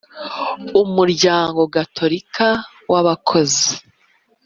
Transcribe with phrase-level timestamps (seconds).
[0.81, 2.47] Umuryango Gatolika
[2.91, 3.69] w’Abakozi.